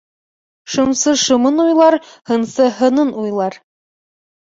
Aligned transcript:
Шымсы 0.75 1.13
шымын 1.27 1.61
уйлар, 1.65 1.99
һынсы 2.33 2.71
һынын 2.81 3.17
уйлар. 3.25 3.63